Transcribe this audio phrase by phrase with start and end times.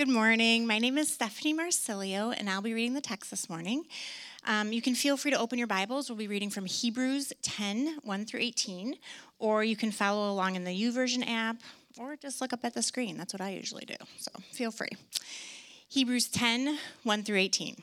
[0.00, 0.66] Good morning.
[0.66, 3.84] My name is Stephanie Marsilio, and I'll be reading the text this morning.
[4.46, 6.08] Um, you can feel free to open your Bibles.
[6.08, 8.96] We'll be reading from Hebrews 10 1 through 18,
[9.38, 11.56] or you can follow along in the YouVersion app,
[11.98, 13.18] or just look up at the screen.
[13.18, 13.96] That's what I usually do.
[14.16, 14.88] So feel free.
[15.86, 17.82] Hebrews 10 1 through 18.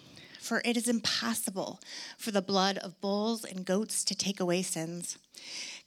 [0.41, 1.79] for it is impossible
[2.17, 5.17] for the blood of bulls and goats to take away sins.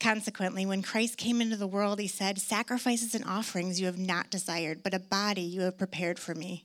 [0.01, 4.31] Consequently, when Christ came into the world, he said, Sacrifices and offerings you have not
[4.31, 6.65] desired, but a body you have prepared for me.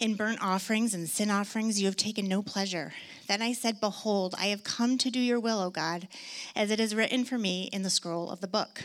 [0.00, 2.92] In burnt offerings and sin offerings you have taken no pleasure.
[3.28, 6.08] Then I said, Behold, I have come to do your will, O God,
[6.56, 8.82] as it is written for me in the scroll of the book.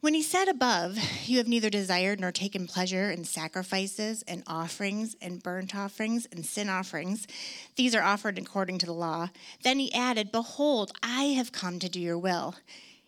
[0.00, 5.14] When he said above, You have neither desired nor taken pleasure in sacrifices and offerings
[5.20, 7.26] and burnt offerings and sin offerings,
[7.76, 9.28] these are offered according to the law.
[9.62, 12.54] Then he added, Behold, I have come to do your will.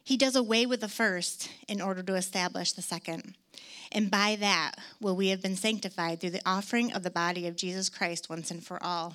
[0.05, 3.37] He does away with the first in order to establish the second.
[3.91, 7.57] And by that will we have been sanctified through the offering of the body of
[7.57, 9.15] Jesus Christ once and for all.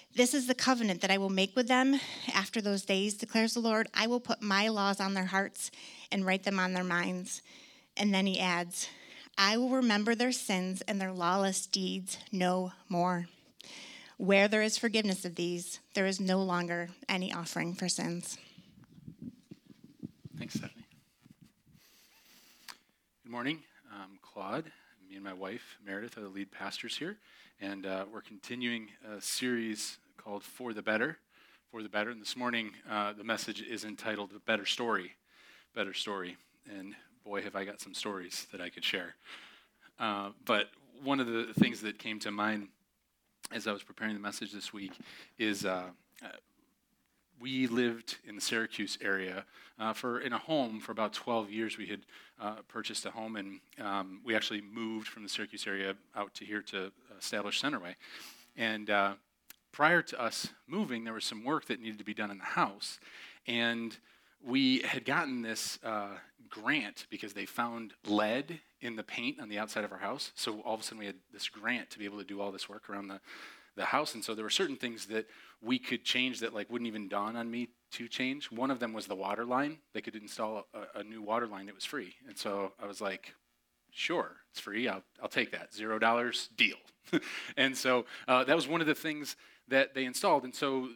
[0.13, 1.97] This is the covenant that I will make with them
[2.33, 5.71] after those days, declares the Lord, I will put my laws on their hearts
[6.11, 7.41] and write them on their minds.
[7.95, 8.89] And then he adds,
[9.37, 13.27] I will remember their sins and their lawless deeds no more.
[14.17, 18.37] Where there is forgiveness of these, there is no longer any offering for sins.
[20.37, 20.85] Thanks, Stephanie.
[23.23, 23.59] Good morning.
[23.93, 24.71] I'm Claude
[25.11, 27.17] me and my wife, Meredith, are the lead pastors here.
[27.59, 31.17] And uh, we're continuing a series called For the Better.
[31.71, 32.11] For the Better.
[32.11, 35.13] And this morning, uh, the message is entitled A Better Story.
[35.73, 36.37] Better Story.
[36.69, 36.93] And
[37.23, 39.15] boy, have I got some stories that I could share.
[39.99, 40.67] Uh, but
[41.03, 42.67] one of the things that came to mind
[43.51, 44.91] as I was preparing the message this week
[45.39, 45.89] is uh,
[47.41, 49.45] we lived in the Syracuse area
[49.79, 51.77] uh, for in a home for about 12 years.
[51.77, 52.01] We had
[52.39, 56.45] uh, purchased a home, and um, we actually moved from the Syracuse area out to
[56.45, 57.95] here to establish Centerway.
[58.55, 59.13] And uh,
[59.71, 62.43] prior to us moving, there was some work that needed to be done in the
[62.43, 62.99] house,
[63.47, 63.97] and
[64.43, 66.17] we had gotten this uh,
[66.49, 70.31] grant because they found lead in the paint on the outside of our house.
[70.35, 72.51] So all of a sudden, we had this grant to be able to do all
[72.51, 73.19] this work around the
[73.75, 74.15] the house.
[74.15, 75.27] And so there were certain things that
[75.61, 78.51] we could change that like wouldn't even dawn on me to change.
[78.51, 79.79] One of them was the water line.
[79.93, 81.67] They could install a, a new water line.
[81.67, 82.15] It was free.
[82.27, 83.33] And so I was like,
[83.91, 84.87] sure, it's free.
[84.87, 85.73] I'll, I'll take that.
[85.73, 86.77] Zero dollars, deal.
[87.57, 89.35] and so uh, that was one of the things
[89.67, 90.43] that they installed.
[90.43, 90.89] And so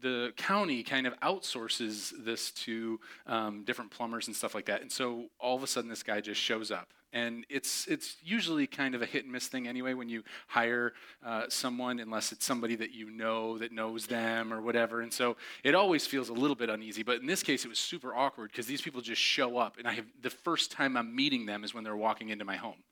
[0.00, 4.80] the county kind of outsources this to um, different plumbers and stuff like that.
[4.82, 6.88] And so all of a sudden, this guy just shows up.
[7.12, 10.92] And it's, it's usually kind of a hit and miss thing anyway when you hire
[11.26, 15.00] uh, someone, unless it's somebody that you know that knows them or whatever.
[15.00, 17.02] And so it always feels a little bit uneasy.
[17.02, 19.76] But in this case, it was super awkward because these people just show up.
[19.76, 22.56] And I have, the first time I'm meeting them is when they're walking into my
[22.56, 22.84] home.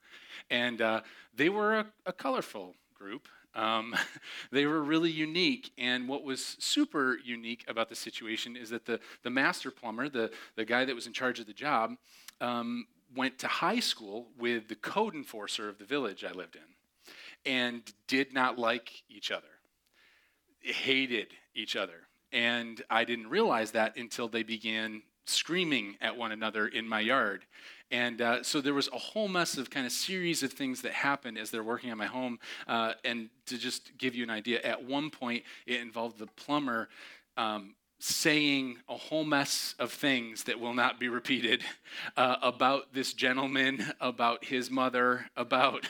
[0.51, 1.03] And uh,
[1.33, 3.29] they were a, a colorful group.
[3.55, 3.95] Um,
[4.53, 5.73] they were really unique.
[5.79, 10.31] And what was super unique about the situation is that the, the master plumber, the,
[10.57, 11.97] the guy that was in charge of the job,
[12.41, 16.63] um, went to high school with the code enforcer of the village I lived in
[17.51, 19.47] and did not like each other,
[20.61, 22.07] hated each other.
[22.33, 27.45] And I didn't realize that until they began screaming at one another in my yard.
[27.91, 30.93] And uh, so there was a whole mess of kind of series of things that
[30.93, 32.39] happened as they're working on my home.
[32.67, 36.89] Uh, and to just give you an idea, at one point it involved the plumber
[37.37, 41.65] um, saying a whole mess of things that will not be repeated
[42.17, 45.89] uh, about this gentleman, about his mother, about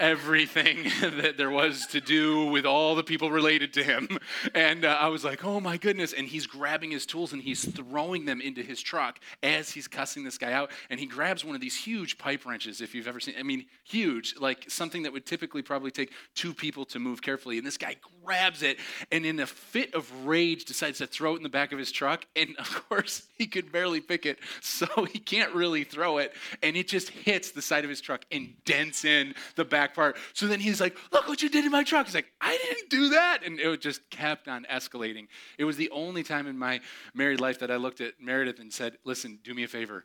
[0.00, 0.84] everything
[1.18, 4.08] that there was to do with all the people related to him.
[4.54, 6.12] And uh, I was like, oh my goodness.
[6.12, 10.24] And he's grabbing his tools and he's throwing them into his truck as he's cussing
[10.24, 10.70] this guy out.
[10.88, 13.66] And he grabs one of these huge pipe wrenches, if you've ever seen, I mean,
[13.84, 17.58] huge, like something that would typically probably take two people to move carefully.
[17.58, 18.78] And this guy grabs it
[19.12, 21.92] and in a fit of rage decides to throw it in the back of his
[21.92, 22.24] truck.
[22.34, 26.32] And of course, he could barely pick it, so he can't really throw it.
[26.62, 30.16] And it just hits the side of his truck and dents in the back part.
[30.32, 32.06] So then he's like, Look what you did in my truck.
[32.06, 33.44] He's like, I didn't do that.
[33.44, 35.28] And it just kept on escalating.
[35.58, 36.80] It was the only time in my
[37.14, 40.04] married life that I looked at Meredith and said, Listen, do me a favor.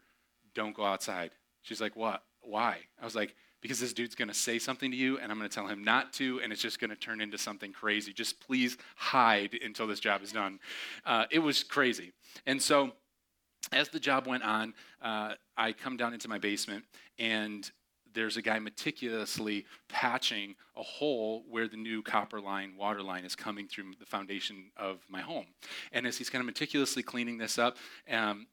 [0.53, 1.31] Don't go outside.
[1.61, 2.23] She's like, What?
[2.41, 2.77] Why?
[3.01, 3.35] I was like,
[3.65, 5.83] because this dude's going to say something to you and I'm going to tell him
[5.83, 8.13] not to, and it's just going to turn into something crazy.
[8.13, 10.59] Just please hide until this job is done.
[11.03, 12.11] Uh, it was crazy.
[12.45, 12.91] And so,
[13.71, 16.83] as the job went on, uh, I come down into my basement
[17.17, 17.69] and
[18.15, 23.35] there's a guy meticulously patching a hole where the new copper line, water line is
[23.35, 25.45] coming through the foundation of my home.
[25.91, 27.77] And as he's kind of meticulously cleaning this up,
[28.09, 28.47] um,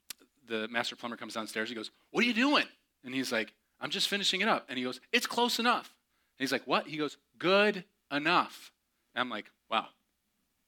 [0.47, 1.69] the master plumber comes downstairs.
[1.69, 2.67] He goes, What are you doing?
[3.05, 4.67] And he's like, I'm just finishing it up.
[4.69, 5.95] And he goes, It's close enough.
[6.39, 6.87] And he's like, What?
[6.89, 8.73] He goes, Good enough.
[9.15, 9.87] And I'm like, Wow,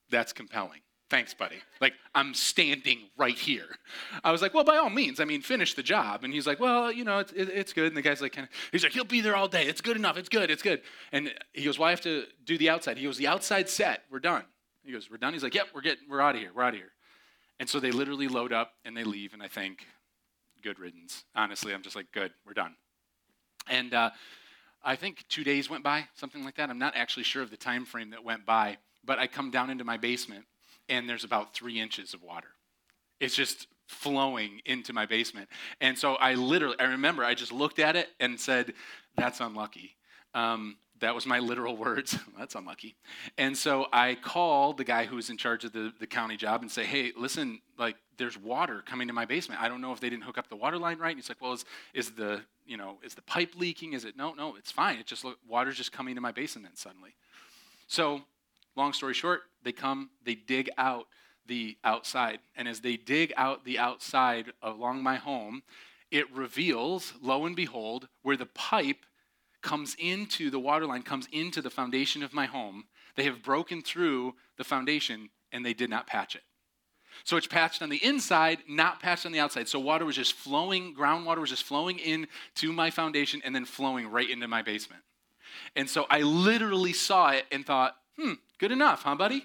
[0.09, 0.81] that's compelling.
[1.15, 1.59] Thanks, buddy.
[1.81, 3.69] Like, I'm standing right here.
[4.25, 6.25] I was like, well, by all means, I mean, finish the job.
[6.25, 7.87] And he's like, well, you know, it's, it, it's good.
[7.87, 8.37] And the guy's like,
[8.73, 9.65] he's like, he'll be there all day.
[9.65, 10.17] It's good enough.
[10.17, 10.51] It's good.
[10.51, 10.83] It's good.
[11.13, 12.99] And he goes, well, I have to do the outside.
[12.99, 14.03] He goes, the outside set.
[14.11, 14.43] We're done.
[14.83, 15.35] He goes, we're done.
[15.35, 16.51] He's like, yep, we're getting, we're out of here.
[16.53, 16.91] We're out of here.
[17.61, 19.35] And so they literally load up and they leave.
[19.35, 19.87] And I think,
[20.65, 21.23] good riddance.
[21.37, 22.75] Honestly, I'm just like, good, we're done.
[23.69, 24.11] And uh,
[24.83, 26.71] I think two days went by, something like that.
[26.71, 29.71] I'm not actually sure of the time frame that went by, but I come down
[29.71, 30.47] into my basement
[30.89, 32.49] and there's about three inches of water.
[33.21, 35.49] It's just flowing into my basement.
[35.81, 38.75] And so I literally, I remember I just looked at it and said,
[39.17, 39.97] that's unlucky.
[40.35, 42.17] Um, that was my literal words.
[42.39, 42.97] that's unlucky.
[43.37, 46.63] And so I called the guy who was in charge of the, the county job
[46.63, 49.61] and say, hey, listen, like there's water coming to my basement.
[49.61, 51.11] I don't know if they didn't hook up the water line right.
[51.11, 53.93] And he's like, well, is, is the, you know, is the pipe leaking?
[53.93, 54.99] Is it, no, no, it's fine.
[54.99, 57.15] It just, water's just coming to my basement suddenly.
[57.87, 58.23] So
[58.77, 61.07] long story short, they come, they dig out
[61.47, 62.41] the outside.
[62.57, 65.63] And as they dig out the outside along my home,
[66.11, 69.05] it reveals, lo and behold, where the pipe
[69.63, 72.85] comes into the water line, comes into the foundation of my home.
[73.17, 76.43] They have broken through the foundation and they did not patch it.
[77.23, 79.69] So it's patched on the inside, not patched on the outside.
[79.69, 84.09] So water was just flowing, groundwater was just flowing into my foundation and then flowing
[84.09, 85.03] right into my basement.
[85.77, 89.45] And so I literally saw it and thought, hmm, good enough, huh, buddy?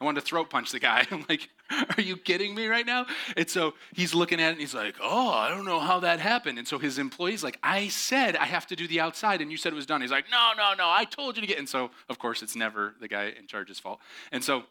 [0.00, 1.06] I wanted to throat punch the guy.
[1.10, 3.06] I'm like, are you kidding me right now?
[3.36, 6.20] And so he's looking at it and he's like, oh, I don't know how that
[6.20, 6.58] happened.
[6.58, 9.56] And so his employee's like, I said I have to do the outside and you
[9.58, 10.00] said it was done.
[10.00, 11.58] He's like, no, no, no, I told you to get.
[11.58, 14.00] And so, of course, it's never the guy in charge's fault.
[14.32, 14.64] And so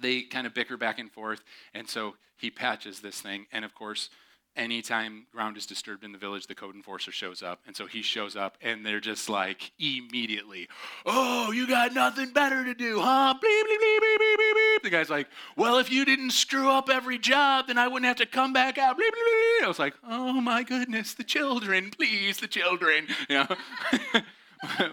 [0.00, 1.42] they kind of bicker back and forth.
[1.72, 3.46] And so he patches this thing.
[3.52, 4.10] And of course,
[4.56, 7.60] anytime ground is disturbed in the village, the code enforcer shows up.
[7.66, 10.68] And so he shows up, and they're just like immediately,
[11.06, 13.34] Oh, you got nothing better to do, huh?
[13.34, 14.82] Bleep, bleep, bleep, bleep, bleep, bleep.
[14.82, 18.16] The guy's like, Well, if you didn't screw up every job, then I wouldn't have
[18.16, 18.96] to come back out.
[18.96, 19.64] Bleep, bleep, bleep.
[19.64, 23.06] I was like, Oh my goodness, the children, please, the children.
[23.28, 23.56] You know?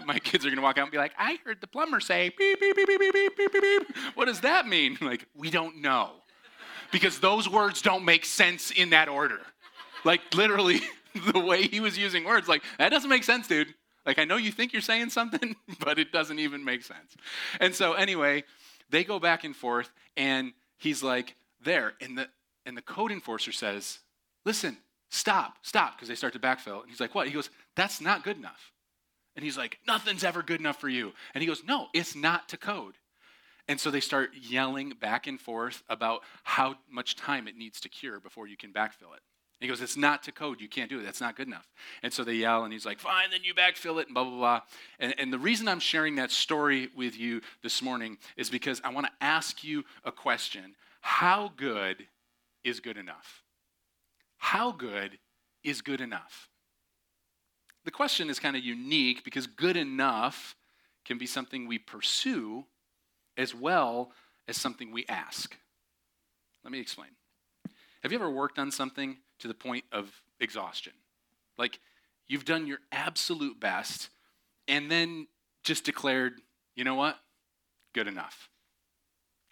[0.05, 2.31] my kids are going to walk out and be like, I heard the plumber say,
[2.37, 3.97] beep, beep, beep, beep, beep, beep, beep, beep.
[4.15, 4.97] What does that mean?
[5.01, 6.11] Like, we don't know
[6.91, 9.39] because those words don't make sense in that order.
[10.03, 10.81] Like literally
[11.33, 13.73] the way he was using words, like that doesn't make sense, dude.
[14.05, 17.15] Like I know you think you're saying something, but it doesn't even make sense.
[17.59, 18.43] And so anyway,
[18.89, 21.93] they go back and forth, and he's like, there.
[22.01, 22.27] And the
[22.65, 23.99] and the code enforcer says,
[24.45, 24.77] listen,
[25.09, 26.81] stop, stop, because they start to backfill.
[26.81, 27.27] And he's like, what?
[27.27, 28.73] He goes, that's not good enough.
[29.35, 31.13] And he's like, nothing's ever good enough for you.
[31.33, 32.95] And he goes, no, it's not to code.
[33.67, 37.89] And so they start yelling back and forth about how much time it needs to
[37.89, 39.21] cure before you can backfill it.
[39.59, 40.61] He goes, It's not to code.
[40.61, 41.03] You can't do it.
[41.03, 41.67] That's not good enough.
[42.03, 44.37] And so they yell, and he's like, Fine, then you backfill it, and blah, blah,
[44.37, 44.61] blah.
[44.99, 48.91] And, and the reason I'm sharing that story with you this morning is because I
[48.91, 52.07] want to ask you a question How good
[52.63, 53.43] is good enough?
[54.37, 55.17] How good
[55.63, 56.49] is good enough?
[57.83, 60.55] The question is kind of unique because good enough
[61.05, 62.65] can be something we pursue
[63.37, 64.11] as well
[64.47, 65.55] as something we ask.
[66.63, 67.09] Let me explain.
[68.03, 70.93] Have you ever worked on something to the point of exhaustion?
[71.57, 71.79] Like
[72.27, 74.09] you've done your absolute best
[74.67, 75.27] and then
[75.63, 76.41] just declared,
[76.75, 77.17] you know what?
[77.93, 78.49] Good enough.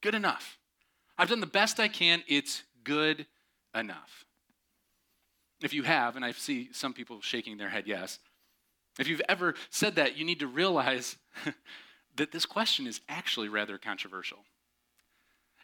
[0.02, 0.58] Good enough.
[1.18, 2.24] I've done the best I can.
[2.28, 3.26] It's good
[3.74, 4.26] enough.
[5.62, 8.20] If you have, and I see some people shaking their head yes,
[9.00, 11.18] If you've ever said that, you need to realize
[12.16, 14.40] that this question is actually rather controversial.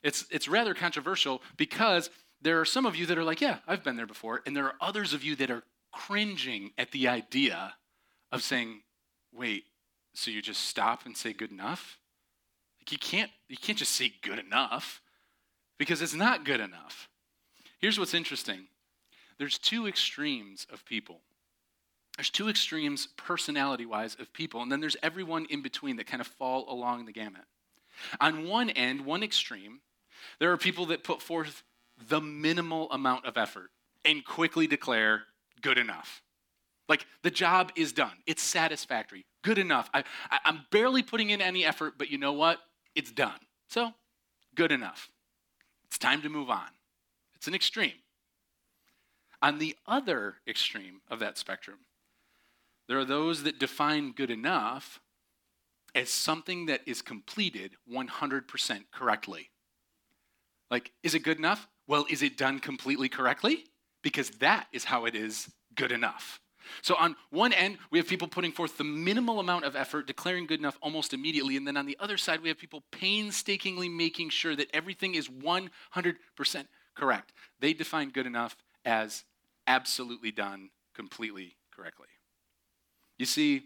[0.03, 2.09] It's, it's rather controversial because
[2.41, 4.41] there are some of you that are like, yeah, I've been there before.
[4.45, 7.75] And there are others of you that are cringing at the idea
[8.31, 8.81] of saying,
[9.31, 9.65] wait,
[10.13, 11.99] so you just stop and say good enough?
[12.79, 15.01] Like you can't, you can't just say good enough
[15.77, 17.09] because it's not good enough.
[17.79, 18.67] Here's what's interesting
[19.37, 21.21] there's two extremes of people.
[22.17, 26.21] There's two extremes personality wise of people, and then there's everyone in between that kind
[26.21, 27.43] of fall along the gamut.
[28.19, 29.79] On one end, one extreme,
[30.39, 31.63] there are people that put forth
[32.07, 33.71] the minimal amount of effort
[34.05, 35.23] and quickly declare
[35.61, 36.21] good enough.
[36.89, 39.89] Like the job is done, it's satisfactory, good enough.
[39.93, 42.59] I, I, am barely putting in any effort, but you know what?
[42.95, 43.39] It's done.
[43.69, 43.93] So,
[44.55, 45.09] good enough.
[45.85, 46.67] It's time to move on.
[47.35, 47.93] It's an extreme.
[49.41, 51.79] On the other extreme of that spectrum,
[52.91, 54.99] there are those that define good enough
[55.95, 59.49] as something that is completed 100% correctly.
[60.69, 61.69] Like, is it good enough?
[61.87, 63.63] Well, is it done completely correctly?
[64.01, 66.41] Because that is how it is good enough.
[66.81, 70.45] So, on one end, we have people putting forth the minimal amount of effort, declaring
[70.45, 71.55] good enough almost immediately.
[71.55, 75.29] And then on the other side, we have people painstakingly making sure that everything is
[75.29, 75.69] 100%
[76.93, 77.31] correct.
[77.61, 79.23] They define good enough as
[79.65, 82.07] absolutely done completely correctly.
[83.21, 83.61] You see,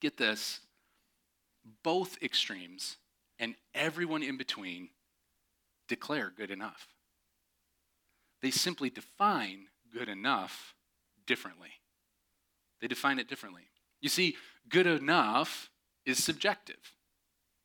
[0.00, 0.60] get this
[1.82, 2.96] both extremes
[3.40, 4.90] and everyone in between
[5.88, 6.86] declare good enough.
[8.42, 10.76] They simply define good enough
[11.26, 11.70] differently.
[12.80, 13.64] They define it differently.
[14.00, 14.36] You see,
[14.68, 15.68] good enough
[16.04, 16.94] is subjective.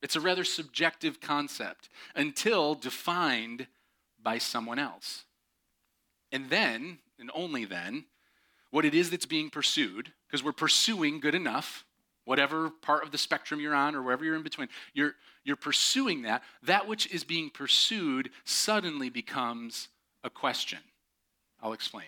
[0.01, 3.67] It's a rather subjective concept until defined
[4.19, 5.25] by someone else.
[6.31, 8.05] And then, and only then,
[8.71, 11.85] what it is that's being pursued, because we're pursuing good enough,
[12.25, 15.13] whatever part of the spectrum you're on or wherever you're in between, you're,
[15.43, 16.43] you're pursuing that.
[16.63, 19.89] That which is being pursued suddenly becomes
[20.23, 20.79] a question.
[21.61, 22.05] I'll explain.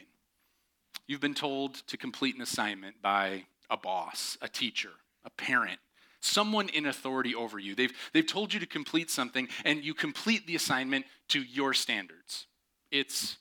[1.07, 4.91] You've been told to complete an assignment by a boss, a teacher,
[5.25, 5.79] a parent,
[6.21, 7.75] someone in authority over you.
[7.75, 12.47] They've, they've told you to complete something, and you complete the assignment to your standards.
[12.91, 13.37] It's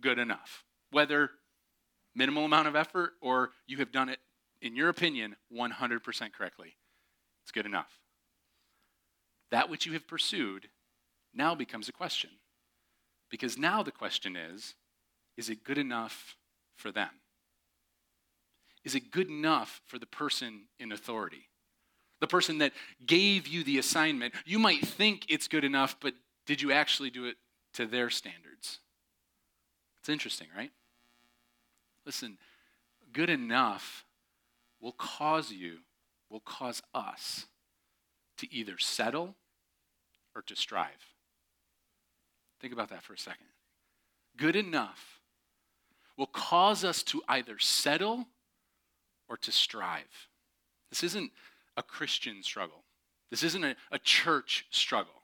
[0.00, 0.64] good enough.
[0.90, 1.30] Whether
[2.14, 4.18] minimal amount of effort or you have done it,
[4.60, 6.76] in your opinion, 100% correctly,
[7.42, 8.00] it's good enough.
[9.50, 10.68] That which you have pursued
[11.34, 12.30] now becomes a question.
[13.30, 14.74] Because now the question is
[15.36, 16.36] is it good enough
[16.76, 17.10] for them?
[18.84, 21.48] Is it good enough for the person in authority?
[22.20, 22.72] The person that
[23.04, 26.14] gave you the assignment, you might think it's good enough, but
[26.46, 27.36] did you actually do it
[27.74, 28.78] to their standards?
[29.98, 30.70] It's interesting, right?
[32.06, 32.38] Listen,
[33.12, 34.04] good enough
[34.80, 35.78] will cause you,
[36.28, 37.46] will cause us
[38.38, 39.34] to either settle
[40.34, 40.90] or to strive.
[42.60, 43.46] Think about that for a second.
[44.36, 45.20] Good enough
[46.16, 48.26] will cause us to either settle
[49.28, 50.28] or to strive.
[50.90, 51.30] This isn't
[51.76, 52.84] a Christian struggle.
[53.30, 55.22] This isn't a, a church struggle.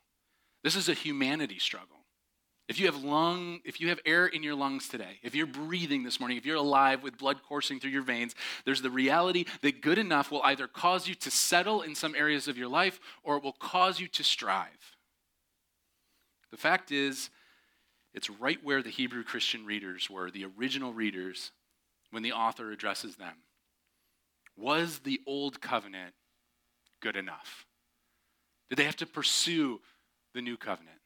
[0.62, 1.99] This is a humanity struggle.
[2.70, 6.04] If you have lung, if you have air in your lungs today, if you're breathing
[6.04, 9.80] this morning, if you're alive with blood coursing through your veins, there's the reality that
[9.80, 13.36] good enough will either cause you to settle in some areas of your life or
[13.36, 14.96] it will cause you to strive.
[16.52, 17.30] The fact is,
[18.14, 21.50] it's right where the Hebrew Christian readers were, the original readers,
[22.12, 23.34] when the author addresses them.
[24.56, 26.14] Was the old covenant
[27.02, 27.66] good enough?
[28.68, 29.80] Did they have to pursue
[30.34, 30.99] the new covenant?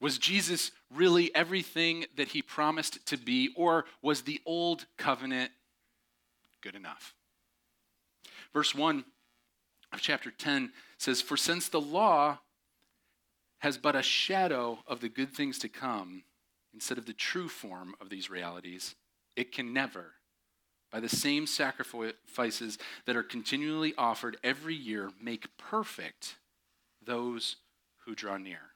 [0.00, 5.50] Was Jesus really everything that he promised to be, or was the old covenant
[6.60, 7.14] good enough?
[8.52, 9.04] Verse 1
[9.92, 12.38] of chapter 10 says, For since the law
[13.58, 16.24] has but a shadow of the good things to come
[16.74, 18.94] instead of the true form of these realities,
[19.34, 20.12] it can never,
[20.92, 26.36] by the same sacrifices that are continually offered every year, make perfect
[27.02, 27.56] those
[28.04, 28.75] who draw near.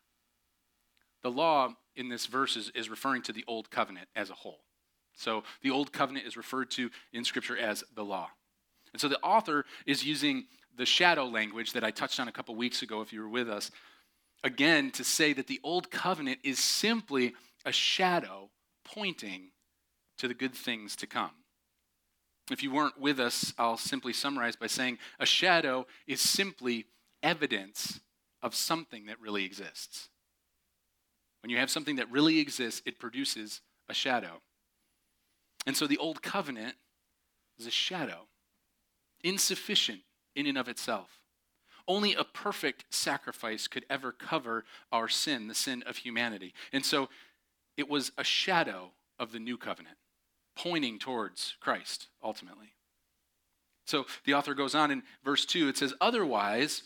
[1.22, 4.60] The law in this verse is, is referring to the Old Covenant as a whole.
[5.14, 8.28] So the Old Covenant is referred to in Scripture as the law.
[8.92, 10.46] And so the author is using
[10.76, 13.50] the shadow language that I touched on a couple weeks ago, if you were with
[13.50, 13.70] us,
[14.42, 17.34] again to say that the old covenant is simply
[17.64, 18.50] a shadow
[18.84, 19.50] pointing
[20.18, 21.30] to the good things to come.
[22.50, 26.86] If you weren't with us, I'll simply summarize by saying a shadow is simply
[27.22, 28.00] evidence
[28.42, 30.08] of something that really exists.
[31.42, 34.40] When you have something that really exists, it produces a shadow.
[35.66, 36.74] And so the old covenant
[37.58, 38.26] is a shadow.
[39.22, 40.00] insufficient
[40.34, 41.20] in and of itself.
[41.86, 46.54] Only a perfect sacrifice could ever cover our sin, the sin of humanity.
[46.72, 47.10] And so
[47.76, 49.98] it was a shadow of the new covenant,
[50.56, 52.74] pointing towards Christ ultimately.
[53.86, 56.84] So the author goes on in verse 2 it says, Otherwise,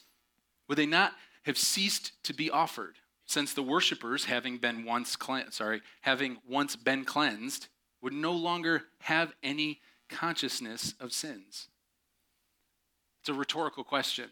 [0.69, 1.13] would they not
[1.45, 5.17] have ceased to be offered, since the worshippers, having been once
[5.51, 7.69] sorry, having once been cleansed,
[8.03, 11.69] would no longer have any consciousness of sins?
[13.21, 14.31] It's a rhetorical question.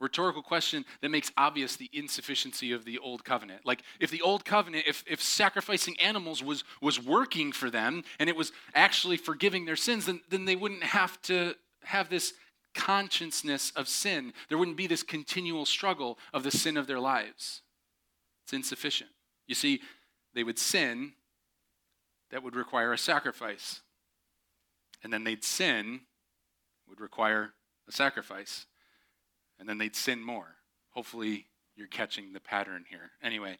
[0.00, 3.66] Rhetorical question that makes obvious the insufficiency of the old covenant.
[3.66, 8.28] Like if the old covenant, if, if sacrificing animals was, was working for them and
[8.28, 12.34] it was actually forgiving their sins, then, then they wouldn't have to have this
[12.74, 14.32] consciousness of sin.
[14.48, 17.62] There wouldn't be this continual struggle of the sin of their lives.
[18.48, 19.10] It's insufficient.
[19.46, 19.82] You see,
[20.32, 21.12] they would sin
[22.30, 23.82] that would require a sacrifice.
[25.04, 26.00] And then they'd sin
[26.88, 27.52] would require
[27.86, 28.64] a sacrifice.
[29.60, 30.56] And then they'd sin more.
[30.92, 31.44] Hopefully,
[31.76, 33.10] you're catching the pattern here.
[33.22, 33.58] Anyway,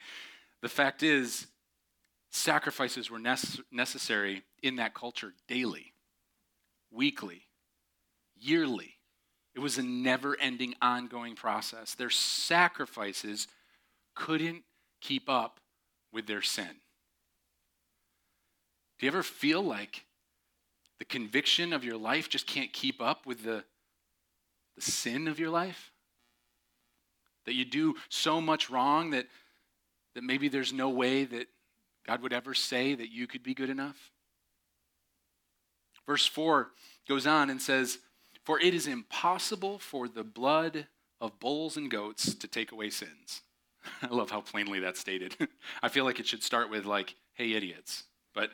[0.62, 1.48] the fact is,
[2.30, 5.92] sacrifices were nece- necessary in that culture daily,
[6.90, 7.42] weekly,
[8.34, 8.94] yearly.
[9.54, 11.94] It was a never ending, ongoing process.
[11.94, 13.48] Their sacrifices
[14.14, 14.64] couldn't
[15.00, 15.60] keep up
[16.12, 16.70] with their sin.
[18.98, 20.04] Do you ever feel like
[20.98, 23.64] the conviction of your life just can't keep up with the
[24.78, 25.90] the sin of your life?
[27.44, 29.26] That you do so much wrong that,
[30.14, 31.48] that maybe there's no way that
[32.06, 34.12] God would ever say that you could be good enough?
[36.06, 36.68] Verse 4
[37.08, 37.98] goes on and says,
[38.44, 40.86] For it is impossible for the blood
[41.20, 43.42] of bulls and goats to take away sins.
[44.02, 45.36] I love how plainly that's stated.
[45.82, 48.04] I feel like it should start with, like, hey, idiots.
[48.34, 48.50] But,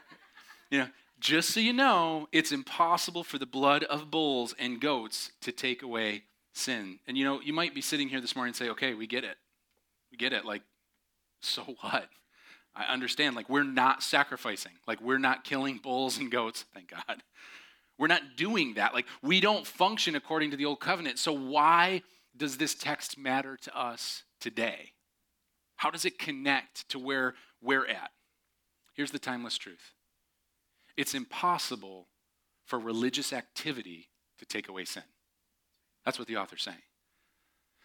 [0.70, 5.32] you know, just so you know, it's impossible for the blood of bulls and goats
[5.42, 6.98] to take away sin.
[7.06, 9.24] And you know, you might be sitting here this morning and say, okay, we get
[9.24, 9.36] it.
[10.10, 10.44] We get it.
[10.44, 10.62] Like,
[11.40, 12.08] so what?
[12.74, 13.36] I understand.
[13.36, 14.72] Like, we're not sacrificing.
[14.86, 16.64] Like, we're not killing bulls and goats.
[16.72, 17.22] Thank God.
[17.98, 18.94] We're not doing that.
[18.94, 21.18] Like, we don't function according to the old covenant.
[21.18, 22.02] So, why
[22.36, 24.92] does this text matter to us today?
[25.76, 28.10] How does it connect to where we're at?
[28.94, 29.94] Here's the timeless truth
[30.96, 32.08] it's impossible
[32.64, 35.02] for religious activity to take away sin.
[36.04, 36.82] That's what the author's saying.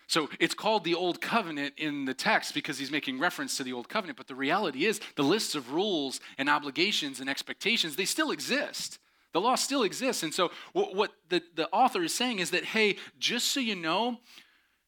[0.07, 3.73] So it's called the Old Covenant in the text because he's making reference to the
[3.73, 8.05] Old Covenant, but the reality is the lists of rules and obligations and expectations, they
[8.05, 8.99] still exist.
[9.33, 10.23] The law still exists.
[10.23, 14.19] And so what the, the author is saying is that, hey, just so you know,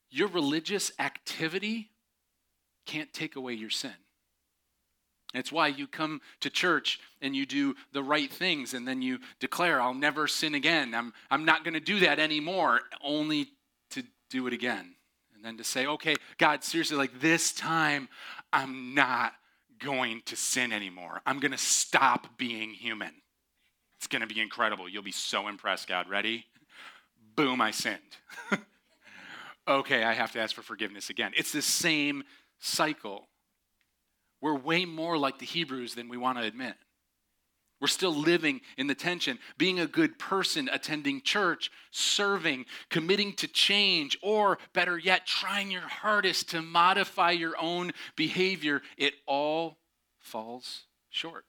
[0.10, 1.90] your religious activity
[2.86, 3.94] can't take away your sin.
[5.34, 9.20] It's why you come to church and you do the right things and then you
[9.40, 10.96] declare, I'll never sin again.
[10.96, 13.50] I'm, I'm not going to do that anymore, only
[13.92, 14.96] to do it again.
[15.36, 18.08] And then to say, okay, God, seriously, like this time,
[18.54, 19.34] I'm not
[19.80, 21.22] going to sin anymore.
[21.26, 23.12] I'm going to stop being human.
[23.98, 24.88] It's going to be incredible.
[24.88, 26.10] You'll be so impressed, God.
[26.10, 26.46] Ready?
[27.36, 28.00] Boom, I sinned.
[29.68, 31.32] okay, I have to ask for forgiveness again.
[31.36, 32.24] It's the same
[32.60, 33.28] cycle.
[34.42, 36.76] We're way more like the Hebrews than we want to admit.
[37.80, 43.48] We're still living in the tension, being a good person, attending church, serving, committing to
[43.48, 48.82] change, or better yet, trying your hardest to modify your own behavior.
[48.98, 49.78] It all
[50.18, 51.46] falls short.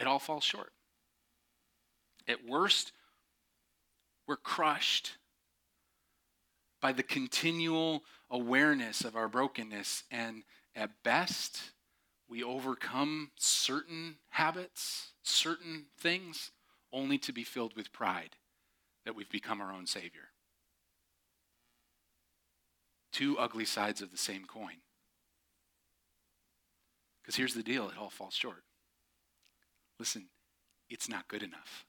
[0.00, 0.72] It all falls short.
[2.26, 2.90] At worst,
[4.26, 5.18] we're crushed
[6.84, 10.42] by the continual awareness of our brokenness and
[10.76, 11.72] at best,
[12.28, 16.50] we overcome certain habits, certain things,
[16.92, 18.36] only to be filled with pride
[19.06, 20.28] that we've become our own Savior.
[23.14, 24.82] Two ugly sides of the same coin.
[27.22, 28.62] Because here's the deal it all falls short.
[29.98, 30.26] Listen,
[30.90, 31.86] it's not good enough.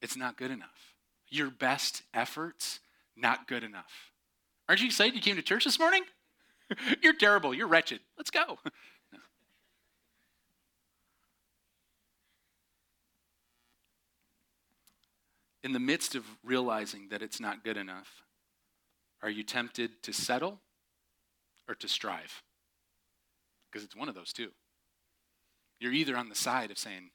[0.00, 0.94] It's not good enough.
[1.28, 2.78] Your best efforts,
[3.16, 4.12] not good enough.
[4.68, 6.02] Aren't you excited you came to church this morning?
[7.02, 7.54] You're terrible.
[7.54, 8.00] You're wretched.
[8.16, 8.58] Let's go.
[15.62, 18.22] In the midst of realizing that it's not good enough,
[19.22, 20.60] are you tempted to settle
[21.68, 22.42] or to strive?
[23.70, 24.50] Because it's one of those two.
[25.80, 27.10] You're either on the side of saying,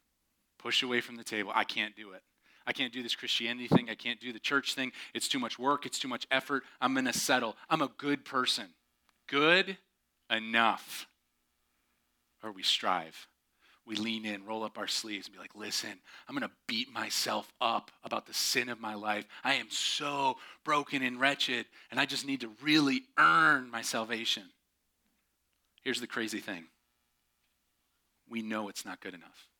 [0.59, 2.23] push away from the table, I can't do it.
[2.67, 3.89] I can't do this Christianity thing.
[3.89, 4.91] I can't do the church thing.
[5.13, 5.86] It's too much work.
[5.86, 6.63] It's too much effort.
[6.80, 7.56] I'm going to settle.
[7.69, 8.67] I'm a good person
[9.32, 9.78] good
[10.30, 11.08] enough.
[12.43, 13.28] Or we strive.
[13.86, 15.89] we lean in, roll up our sleeves, and be like, listen,
[16.28, 19.26] I'm going to beat myself up about the sin of my life.
[19.43, 24.43] I am so broken and wretched, and I just need to really earn my salvation.
[25.84, 26.65] Here's the crazy thing
[28.30, 29.50] we know it's not good enough.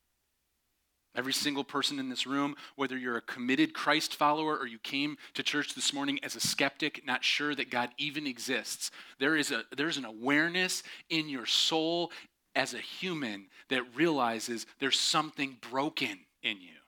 [1.14, 5.18] Every single person in this room, whether you're a committed Christ follower or you came
[5.34, 9.52] to church this morning as a skeptic, not sure that God even exists, there is
[9.52, 12.12] a, there's an awareness in your soul
[12.56, 16.80] as a human that realizes there's something broken in you.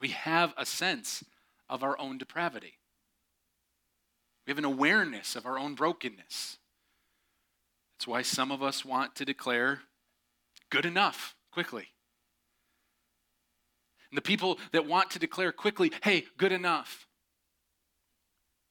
[0.00, 1.24] We have a sense
[1.70, 2.74] of our own depravity,
[4.46, 6.58] we have an awareness of our own brokenness.
[7.94, 9.82] That's why some of us want to declare
[10.70, 11.91] good enough quickly.
[14.12, 17.06] And the people that want to declare quickly, hey, good enough,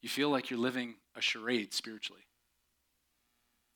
[0.00, 2.22] you feel like you're living a charade spiritually.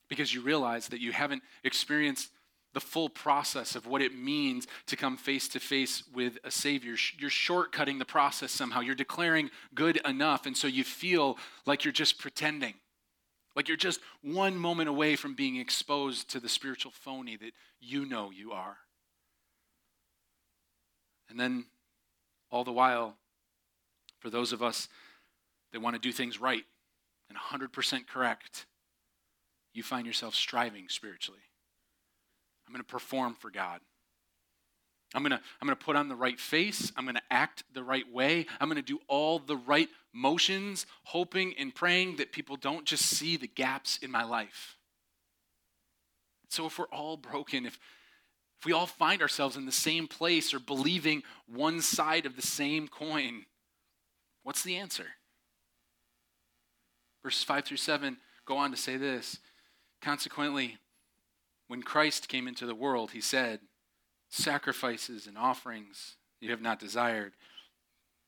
[0.07, 2.31] Because you realize that you haven't experienced
[2.73, 6.95] the full process of what it means to come face to face with a Savior.
[7.17, 8.79] You're shortcutting the process somehow.
[8.79, 10.45] You're declaring good enough.
[10.45, 12.75] And so you feel like you're just pretending.
[13.57, 17.51] Like you're just one moment away from being exposed to the spiritual phony that
[17.81, 18.77] you know you are.
[21.29, 21.65] And then,
[22.49, 23.15] all the while,
[24.19, 24.87] for those of us
[25.71, 26.63] that want to do things right
[27.29, 28.65] and 100% correct,
[29.73, 31.41] you find yourself striving spiritually.
[32.65, 33.81] I'm going to perform for God.
[35.13, 36.91] I'm going to I'm going to put on the right face.
[36.97, 38.45] I'm going to act the right way.
[38.59, 43.05] I'm going to do all the right motions, hoping and praying that people don't just
[43.05, 44.75] see the gaps in my life.
[46.49, 47.79] So if we're all broken, if
[48.59, 52.41] if we all find ourselves in the same place or believing one side of the
[52.41, 53.45] same coin,
[54.43, 55.05] what's the answer?
[57.23, 59.39] Verses 5 through 7 go on to say this
[60.01, 60.77] Consequently,
[61.67, 63.59] when Christ came into the world, he said,
[64.29, 67.33] Sacrifices and offerings you have not desired,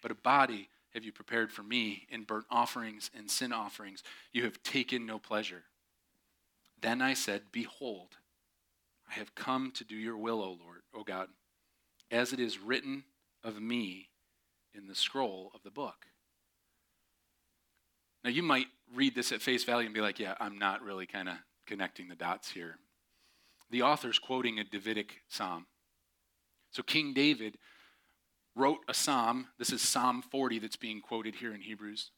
[0.02, 4.44] but a body have you prepared for me in burnt offerings and sin offerings you
[4.44, 5.64] have taken no pleasure.
[6.82, 8.18] Then I said, Behold,
[9.10, 11.28] I have come to do your will, O Lord, O God,
[12.12, 13.04] as it is written
[13.44, 14.10] of me
[14.74, 16.06] in the scroll of the book.
[18.24, 21.06] Now, you might read this at face value and be like, yeah, I'm not really
[21.06, 22.78] kind of connecting the dots here.
[23.72, 25.68] The author's quoting a Davidic psalm.
[26.72, 27.58] So, King David
[28.56, 29.48] wrote a psalm.
[29.58, 32.12] This is Psalm 40 that's being quoted here in Hebrews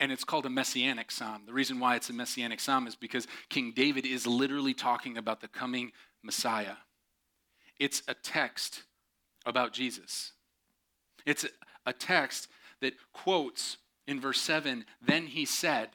[0.00, 1.42] and it's called a messianic psalm.
[1.46, 5.40] The reason why it's a messianic psalm is because King David is literally talking about
[5.40, 6.76] the coming Messiah.
[7.78, 8.82] It's a text
[9.46, 10.32] about Jesus.
[11.26, 11.46] It's
[11.86, 12.48] a text
[12.80, 15.90] that quotes in verse 7, then he said,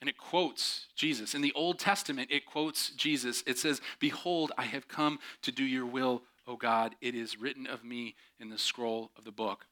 [0.00, 1.34] and it quotes Jesus.
[1.34, 3.42] In the Old Testament, it quotes Jesus.
[3.46, 6.94] It says, Behold, I have come to do your will, O God.
[7.00, 9.66] It is written of me in the scroll of the book.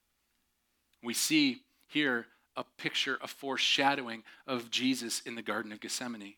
[1.02, 6.34] We see here a picture, a foreshadowing of Jesus in the Garden of Gethsemane,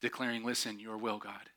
[0.00, 1.50] declaring, Listen, your will, God.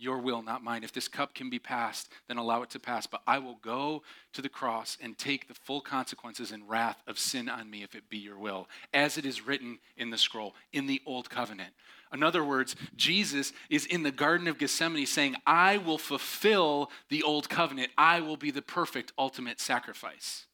[0.00, 0.82] Your will, not mine.
[0.82, 3.06] If this cup can be passed, then allow it to pass.
[3.06, 4.02] But I will go
[4.32, 7.94] to the cross and take the full consequences and wrath of sin on me if
[7.94, 11.74] it be your will, as it is written in the scroll, in the old covenant.
[12.14, 17.22] In other words, Jesus is in the Garden of Gethsemane saying, I will fulfill the
[17.22, 17.90] old covenant.
[17.98, 20.46] I will be the perfect ultimate sacrifice.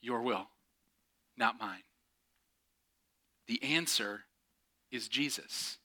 [0.00, 0.46] Your will
[1.36, 1.82] not mine.
[3.46, 4.24] The answer
[4.90, 5.78] is Jesus.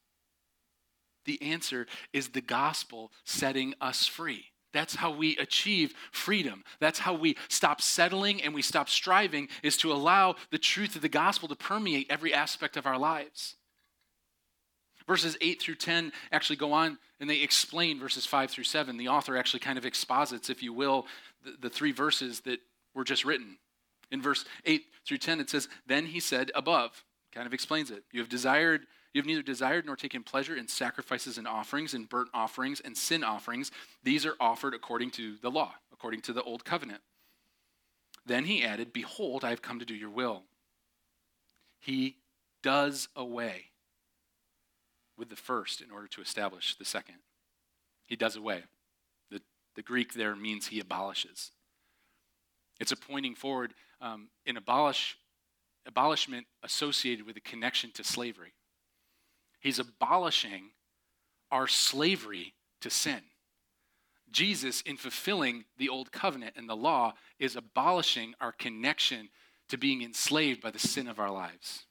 [1.26, 4.46] The answer is the gospel setting us free.
[4.72, 6.64] That's how we achieve freedom.
[6.80, 11.02] That's how we stop settling and we stop striving, is to allow the truth of
[11.02, 13.56] the gospel to permeate every aspect of our lives.
[15.08, 18.96] Verses 8 through 10 actually go on and they explain verses 5 through 7.
[18.98, 21.08] The author actually kind of exposits, if you will,
[21.44, 22.60] the, the three verses that
[22.94, 23.58] were just written.
[24.12, 28.04] In verse 8 through 10, it says, Then he said above, kind of explains it.
[28.12, 32.10] You have desired, you have neither desired nor taken pleasure in sacrifices and offerings, and
[32.10, 33.72] burnt offerings and sin offerings.
[34.04, 37.02] These are offered according to the law, according to the old covenant.
[38.26, 40.44] Then he added, Behold, I have come to do your will.
[41.80, 42.18] He
[42.62, 43.66] does away
[45.18, 47.16] with the first in order to establish the second.
[48.06, 48.64] He does away.
[49.30, 49.42] The,
[49.76, 51.52] the Greek there means he abolishes.
[52.80, 55.18] It's a pointing forward um, in abolish,
[55.86, 58.54] abolishment associated with a connection to slavery.
[59.60, 60.72] He's abolishing
[61.52, 63.22] our slavery to sin.
[64.32, 69.30] Jesus, in fulfilling the old covenant and the law, is abolishing our connection
[69.70, 71.86] to being enslaved by the sin of our lives.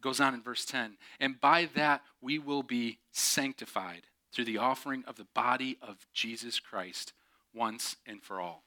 [0.00, 4.02] Goes on in verse 10 and by that we will be sanctified
[4.32, 7.12] through the offering of the body of Jesus Christ
[7.52, 8.64] once and for all.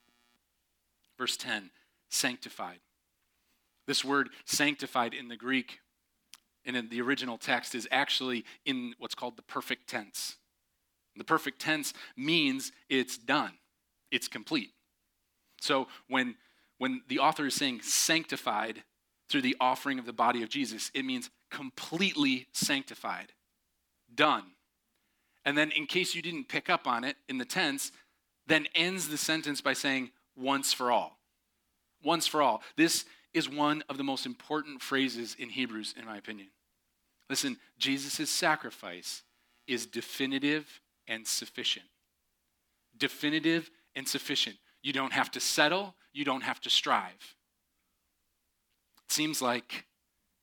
[1.17, 1.69] Verse 10
[2.09, 2.79] sanctified.
[3.87, 5.79] This word sanctified in the Greek
[6.65, 10.37] and in the original text is actually in what's called the perfect tense.
[11.15, 13.53] The perfect tense means it's done,
[14.11, 14.71] it's complete.
[15.59, 16.35] So when,
[16.77, 18.83] when the author is saying sanctified
[19.29, 23.31] through the offering of the body of Jesus, it means completely sanctified,
[24.13, 24.43] done.
[25.45, 27.91] And then, in case you didn't pick up on it in the tense,
[28.47, 31.19] then ends the sentence by saying, once for all.
[32.03, 32.61] Once for all.
[32.75, 36.49] This is one of the most important phrases in Hebrews, in my opinion.
[37.29, 39.23] Listen, Jesus' sacrifice
[39.67, 41.85] is definitive and sufficient.
[42.97, 44.57] Definitive and sufficient.
[44.81, 47.35] You don't have to settle, you don't have to strive.
[49.05, 49.85] It seems like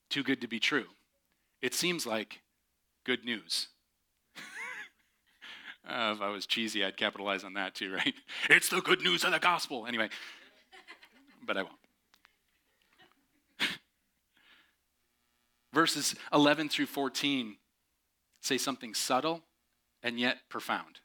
[0.09, 0.87] too good to be true.
[1.63, 2.41] It seems like
[3.05, 3.69] good news.
[5.89, 8.15] Uh, if I was cheesy, I'd capitalize on that too, right?
[8.49, 9.87] It's the good news of the gospel.
[9.87, 10.09] Anyway,
[11.47, 11.77] but I won't.
[15.73, 17.57] Verses 11 through 14
[18.41, 19.43] say something subtle
[20.03, 21.01] and yet profound.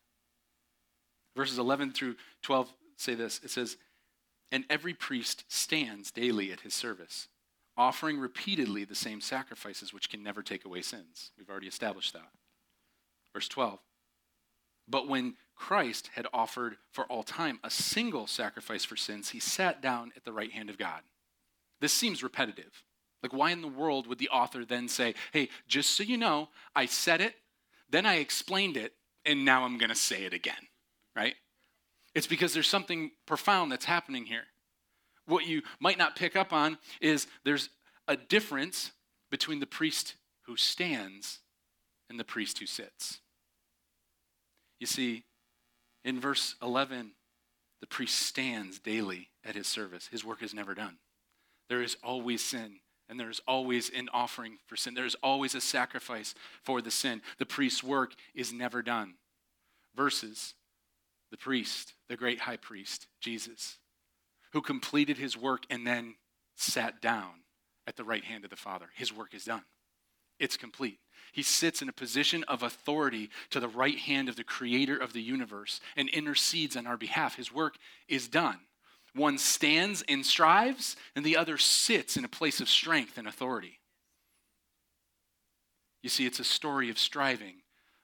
[1.35, 3.77] Verses 11 through 12 say this it says,
[4.51, 7.27] And every priest stands daily at his service,
[7.77, 11.31] offering repeatedly the same sacrifices which can never take away sins.
[11.37, 12.31] We've already established that.
[13.33, 13.79] Verse 12.
[14.87, 19.81] But when Christ had offered for all time a single sacrifice for sins, he sat
[19.81, 21.01] down at the right hand of God.
[21.81, 22.83] This seems repetitive.
[23.23, 26.49] Like, why in the world would the author then say, hey, just so you know,
[26.75, 27.35] I said it,
[27.89, 28.93] then I explained it,
[29.25, 30.67] and now I'm going to say it again,
[31.15, 31.35] right?
[32.13, 34.43] It's because there's something profound that's happening here.
[35.25, 37.69] What you might not pick up on is there's
[38.07, 38.91] a difference
[39.31, 41.39] between the priest who stands
[42.09, 43.21] and the priest who sits.
[44.79, 45.23] You see,
[46.03, 47.11] in verse 11,
[47.81, 50.07] the priest stands daily at his service.
[50.07, 50.97] His work is never done.
[51.69, 54.93] There is always sin, and there's always an offering for sin.
[54.93, 57.21] There's always a sacrifice for the sin.
[57.37, 59.15] The priest's work is never done.
[59.95, 60.53] Versus
[61.31, 63.77] the priest, the great high priest, Jesus,
[64.53, 66.15] who completed his work and then
[66.55, 67.43] sat down
[67.87, 68.87] at the right hand of the Father.
[68.95, 69.63] His work is done,
[70.39, 70.99] it's complete.
[71.35, 75.11] He sits in a position of authority to the right hand of the creator of
[75.11, 77.35] the universe and intercedes on our behalf.
[77.35, 77.75] His work
[78.07, 78.59] is done.
[79.13, 83.81] One stands and strives, and the other sits in a place of strength and authority.
[86.01, 87.55] You see, it's a story of striving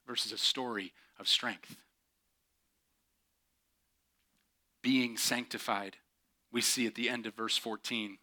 [0.05, 1.77] versus a story of strength.
[4.81, 5.95] Being sanctified,
[6.51, 8.17] we see at the end of verse 14.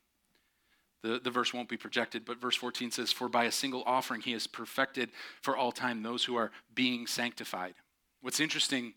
[1.03, 4.21] The, the verse won't be projected, but verse 14 says, For by a single offering
[4.21, 5.11] he has perfected
[5.43, 7.75] for all time those who are being sanctified.
[8.21, 8.95] What's interesting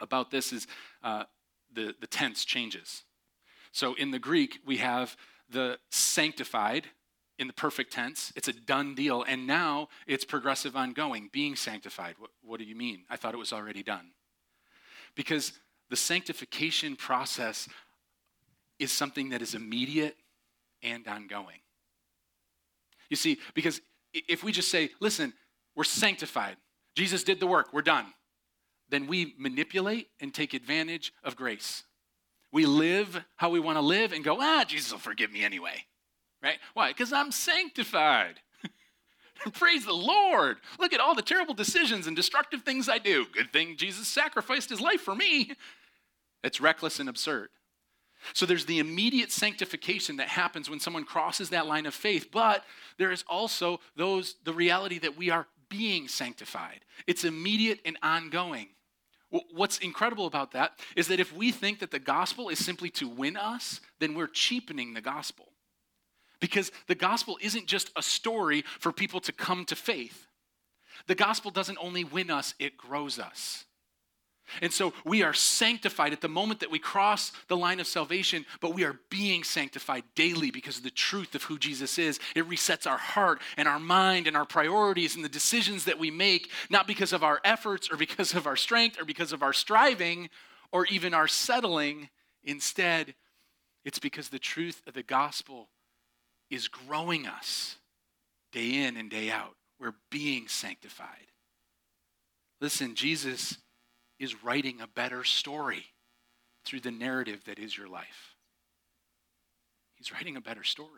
[0.00, 0.66] about this is
[1.04, 1.24] uh,
[1.72, 3.04] the, the tense changes.
[3.70, 5.16] So in the Greek, we have
[5.48, 6.86] the sanctified
[7.38, 8.32] in the perfect tense.
[8.36, 9.24] It's a done deal.
[9.26, 12.14] And now it's progressive ongoing, being sanctified.
[12.18, 13.04] What, what do you mean?
[13.10, 14.10] I thought it was already done.
[15.14, 15.52] Because
[15.90, 17.68] the sanctification process
[18.78, 20.16] is something that is immediate
[20.84, 21.58] and ongoing.
[23.10, 23.80] You see, because
[24.12, 25.32] if we just say, listen,
[25.74, 26.56] we're sanctified,
[26.94, 28.06] Jesus did the work, we're done
[28.88, 31.84] then we manipulate and take advantage of grace.
[32.52, 35.86] We live how we want to live and go, ah, Jesus will forgive me anyway.
[36.42, 36.58] Right?
[36.74, 36.90] Why?
[36.90, 38.40] Because I'm sanctified.
[39.54, 40.58] Praise the Lord.
[40.78, 43.26] Look at all the terrible decisions and destructive things I do.
[43.32, 45.52] Good thing Jesus sacrificed his life for me.
[46.44, 47.48] It's reckless and absurd.
[48.32, 52.64] So there's the immediate sanctification that happens when someone crosses that line of faith, but
[52.98, 56.80] there is also those the reality that we are being sanctified.
[57.06, 58.68] It's immediate and ongoing.
[59.52, 63.08] What's incredible about that is that if we think that the gospel is simply to
[63.08, 65.48] win us, then we're cheapening the gospel.
[66.38, 70.28] Because the gospel isn't just a story for people to come to faith.
[71.08, 73.64] The gospel doesn't only win us, it grows us.
[74.60, 78.44] And so we are sanctified at the moment that we cross the line of salvation,
[78.60, 82.20] but we are being sanctified daily because of the truth of who Jesus is.
[82.36, 86.10] It resets our heart and our mind and our priorities and the decisions that we
[86.10, 89.52] make, not because of our efforts or because of our strength or because of our
[89.52, 90.28] striving
[90.72, 92.10] or even our settling.
[92.44, 93.14] Instead,
[93.84, 95.68] it's because the truth of the gospel
[96.50, 97.76] is growing us
[98.52, 99.56] day in and day out.
[99.80, 101.08] We're being sanctified.
[102.60, 103.58] Listen, Jesus
[104.18, 105.84] is writing a better story
[106.64, 108.34] through the narrative that is your life.
[109.96, 110.88] He's writing a better story.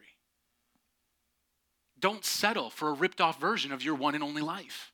[1.98, 4.92] Don't settle for a ripped off version of your one and only life.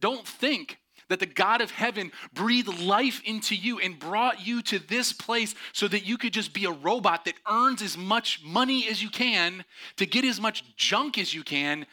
[0.00, 4.78] Don't think that the God of heaven breathed life into you and brought you to
[4.78, 8.88] this place so that you could just be a robot that earns as much money
[8.88, 9.64] as you can,
[9.96, 11.86] to get as much junk as you can,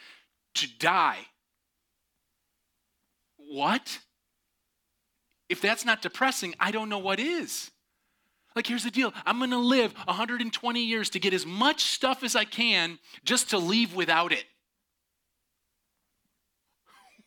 [0.56, 1.20] to die.
[3.38, 4.00] What?
[5.50, 7.72] If that's not depressing, I don't know what is.
[8.56, 12.36] Like, here's the deal I'm gonna live 120 years to get as much stuff as
[12.36, 14.46] I can just to leave without it.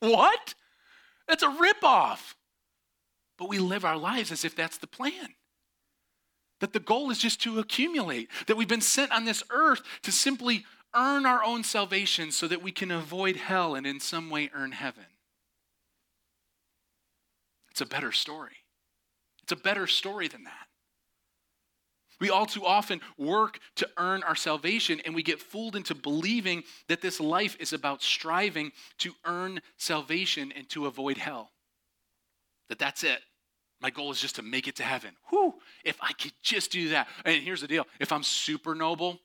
[0.01, 0.55] What?
[1.27, 2.35] That's a ripoff.
[3.37, 5.35] But we live our lives as if that's the plan.
[6.61, 10.13] That the goal is just to accumulate, that we've been sent on this earth to
[10.13, 14.51] simply earn our own salvation so that we can avoid hell and in some way
[14.55, 15.07] earn heaven.
[17.79, 18.57] It's a better story.
[19.45, 20.67] It's a better story than that.
[22.19, 26.65] We all too often work to earn our salvation, and we get fooled into believing
[26.89, 31.53] that this life is about striving to earn salvation and to avoid hell.
[32.69, 33.21] That that's it.
[33.81, 35.13] My goal is just to make it to heaven.
[35.29, 37.07] Whew, if I could just do that.
[37.25, 39.21] And here's the deal if I'm super noble,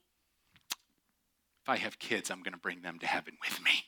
[1.63, 3.85] if I have kids, I'm going to bring them to heaven with me.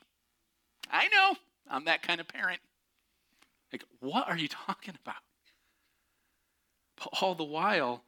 [0.89, 1.35] I know,
[1.69, 2.61] I'm that kind of parent.
[3.75, 5.15] Like, what are you talking about?
[6.95, 8.03] But all the while,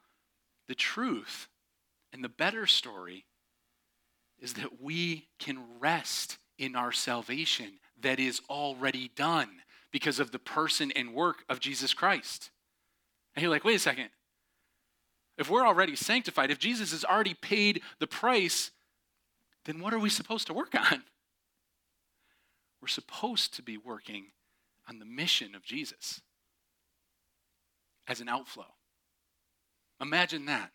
[0.66, 1.48] the truth
[2.10, 3.26] and the better story
[4.38, 9.48] is that we can rest in our salvation that is already done
[9.92, 12.50] because of the person and work of Jesus Christ.
[13.34, 14.08] And you're like, wait a second.
[15.36, 18.70] If we're already sanctified, if Jesus has already paid the price,
[19.66, 21.02] then what are we supposed to work on?
[22.80, 24.28] We're supposed to be working
[24.88, 26.20] on the mission of Jesus
[28.06, 28.64] as an outflow.
[30.00, 30.70] Imagine that.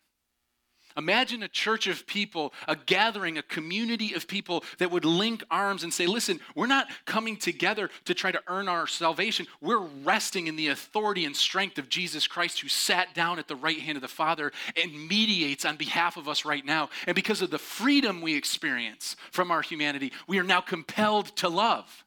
[0.96, 5.82] Imagine a church of people, a gathering, a community of people that would link arms
[5.82, 9.48] and say, listen, we're not coming together to try to earn our salvation.
[9.60, 13.56] We're resting in the authority and strength of Jesus Christ, who sat down at the
[13.56, 16.90] right hand of the Father and mediates on behalf of us right now.
[17.08, 21.48] And because of the freedom we experience from our humanity, we are now compelled to
[21.48, 22.03] love.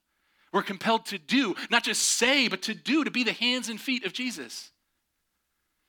[0.58, 3.80] We're compelled to do, not just say, but to do, to be the hands and
[3.80, 4.72] feet of Jesus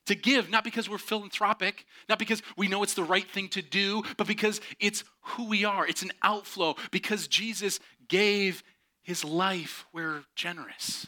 [0.09, 3.61] to give, not because we're philanthropic, not because we know it's the right thing to
[3.61, 5.87] do, but because it's who we are.
[5.87, 6.77] It's an outflow.
[6.91, 7.79] Because Jesus
[8.09, 8.63] gave
[9.03, 11.07] his life, we're generous.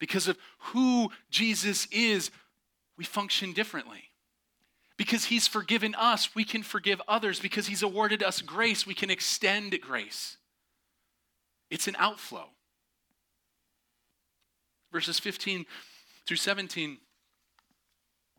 [0.00, 2.32] Because of who Jesus is,
[2.96, 4.10] we function differently.
[4.96, 7.38] Because he's forgiven us, we can forgive others.
[7.38, 10.38] Because he's awarded us grace, we can extend grace.
[11.70, 12.48] It's an outflow.
[14.92, 15.66] Verses 15
[16.26, 16.98] through 17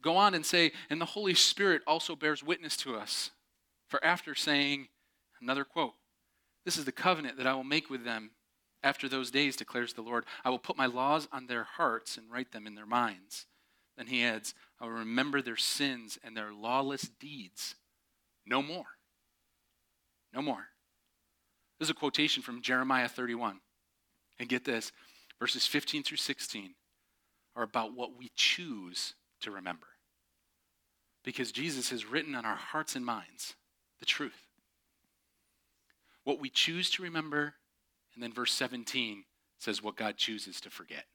[0.01, 3.31] go on and say, and the Holy Spirit also bears witness to us.
[3.87, 4.87] For after saying,
[5.41, 5.93] another quote,
[6.65, 8.31] this is the covenant that I will make with them
[8.81, 10.25] after those days, declares the Lord.
[10.45, 13.45] I will put my laws on their hearts and write them in their minds.
[13.97, 17.75] Then he adds, I will remember their sins and their lawless deeds
[18.45, 18.85] no more.
[20.33, 20.67] No more.
[21.77, 23.59] This is a quotation from Jeremiah 31.
[24.39, 24.93] And get this
[25.39, 26.75] verses 15 through 16
[27.55, 29.87] are about what we choose to remember.
[31.23, 33.55] Because Jesus has written on our hearts and minds
[33.99, 34.47] the truth.
[36.23, 37.55] What we choose to remember,
[38.13, 39.23] and then verse 17
[39.57, 41.05] says what God chooses to forget.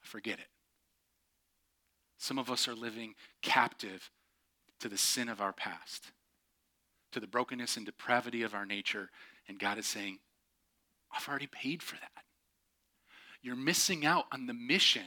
[0.00, 0.46] Forget it.
[2.18, 4.10] Some of us are living captive
[4.80, 6.12] to the sin of our past,
[7.12, 9.10] to the brokenness and depravity of our nature,
[9.48, 10.18] and God is saying,
[11.14, 12.24] I've already paid for that.
[13.42, 15.02] You're missing out on the mission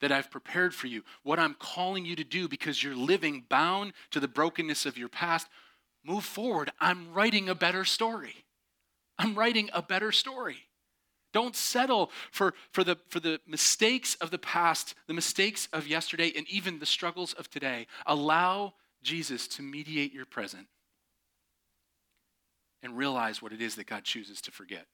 [0.00, 3.92] that I've prepared for you, what I'm calling you to do because you're living bound
[4.10, 5.48] to the brokenness of your past.
[6.04, 6.70] Move forward.
[6.80, 8.44] I'm writing a better story.
[9.18, 10.58] I'm writing a better story.
[11.32, 16.32] Don't settle for, for, the, for the mistakes of the past, the mistakes of yesterday,
[16.36, 17.86] and even the struggles of today.
[18.06, 20.66] Allow Jesus to mediate your present
[22.82, 24.86] and realize what it is that God chooses to forget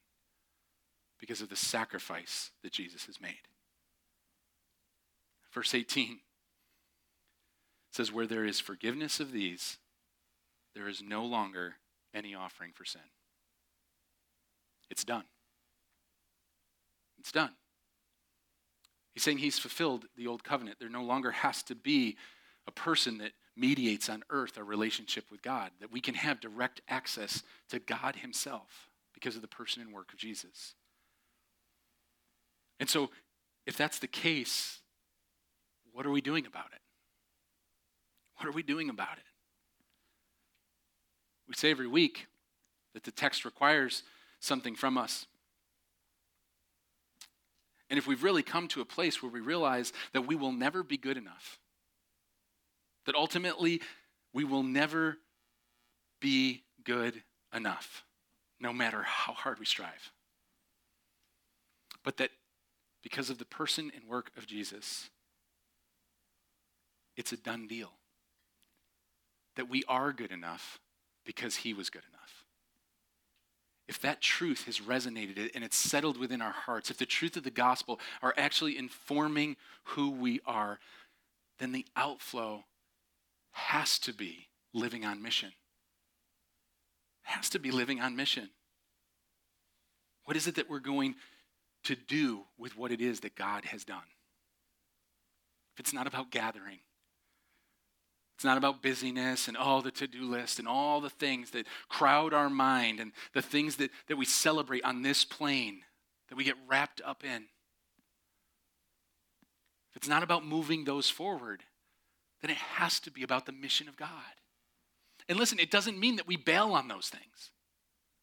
[1.22, 3.46] because of the sacrifice that Jesus has made.
[5.54, 6.18] Verse 18
[7.92, 9.78] says, Where there is forgiveness of these,
[10.74, 11.76] there is no longer
[12.12, 13.02] any offering for sin.
[14.90, 15.22] It's done.
[17.20, 17.52] It's done.
[19.14, 20.78] He's saying he's fulfilled the old covenant.
[20.80, 22.16] There no longer has to be
[22.66, 26.80] a person that mediates on earth a relationship with God, that we can have direct
[26.88, 30.74] access to God Himself because of the person and work of Jesus.
[32.82, 33.10] And so,
[33.64, 34.80] if that's the case,
[35.92, 36.80] what are we doing about it?
[38.38, 39.24] What are we doing about it?
[41.46, 42.26] We say every week
[42.94, 44.02] that the text requires
[44.40, 45.26] something from us.
[47.88, 50.82] And if we've really come to a place where we realize that we will never
[50.82, 51.60] be good enough,
[53.06, 53.80] that ultimately
[54.34, 55.18] we will never
[56.20, 57.22] be good
[57.54, 58.02] enough,
[58.58, 60.10] no matter how hard we strive.
[62.02, 62.30] But that
[63.02, 65.10] because of the person and work of Jesus,
[67.16, 67.92] it's a done deal.
[69.56, 70.78] That we are good enough
[71.26, 72.44] because he was good enough.
[73.88, 77.42] If that truth has resonated and it's settled within our hearts, if the truth of
[77.42, 80.78] the gospel are actually informing who we are,
[81.58, 82.64] then the outflow
[83.50, 85.50] has to be living on mission.
[87.26, 88.50] It has to be living on mission.
[90.24, 91.16] What is it that we're going
[91.84, 93.98] to do with what it is that God has done?
[95.74, 96.80] If it's not about gathering,
[98.36, 101.66] it's not about busyness and all the to do list and all the things that
[101.88, 105.82] crowd our mind and the things that, that we celebrate on this plane
[106.28, 107.44] that we get wrapped up in.
[109.90, 111.62] If it's not about moving those forward,
[112.40, 114.08] then it has to be about the mission of God.
[115.28, 117.50] And listen, it doesn't mean that we bail on those things.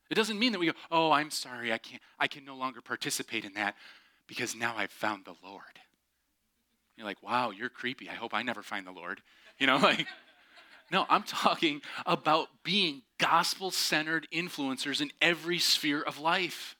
[0.09, 2.81] It doesn't mean that we go, oh, I'm sorry, I can't, I can no longer
[2.81, 3.75] participate in that
[4.27, 5.63] because now I've found the Lord.
[6.97, 8.09] You're like, wow, you're creepy.
[8.09, 9.21] I hope I never find the Lord.
[9.57, 10.05] You know, like,
[10.91, 16.75] no, I'm talking about being gospel centered influencers in every sphere of life.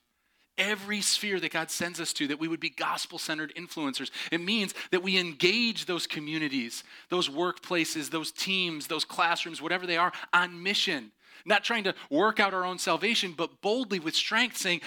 [0.58, 4.10] Every sphere that God sends us to, that we would be gospel centered influencers.
[4.30, 9.96] It means that we engage those communities, those workplaces, those teams, those classrooms, whatever they
[9.96, 11.12] are, on mission.
[11.44, 14.80] Not trying to work out our own salvation, but boldly with strength saying,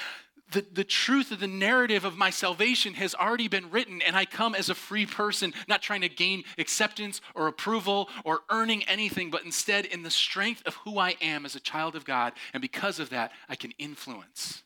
[0.54, 4.26] the, the truth of the narrative of my salvation has already been written, and I
[4.26, 9.32] come as a free person, not trying to gain acceptance or approval or earning anything,
[9.32, 12.34] but instead in the strength of who I am as a child of God.
[12.54, 14.64] And because of that, I can influence.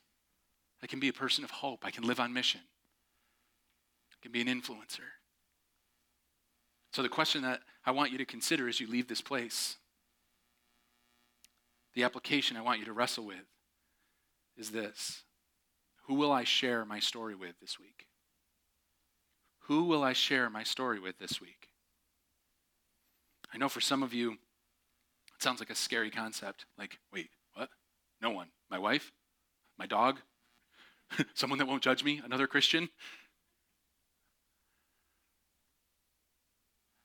[0.84, 1.86] I can be a person of hope.
[1.86, 2.62] I can live on mission.
[4.12, 5.08] I can be an influencer.
[6.94, 9.78] So, the question that I want you to consider as you leave this place,
[11.98, 13.48] the application I want you to wrestle with
[14.56, 15.24] is this
[16.06, 18.06] who will I share my story with this week?
[19.62, 21.70] Who will I share my story with this week?
[23.52, 26.68] I know for some of you, it sounds like a scary concept.
[26.78, 27.70] Like, wait, what?
[28.22, 28.50] No one.
[28.70, 29.12] My wife?
[29.80, 30.20] My dog?
[31.34, 32.22] Someone that won't judge me?
[32.24, 32.89] Another Christian?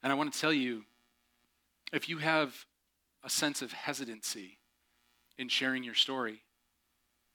[0.03, 0.82] And I want to tell you
[1.95, 2.66] if you have
[3.24, 4.59] a sense of hesitancy
[5.39, 6.43] in sharing your story,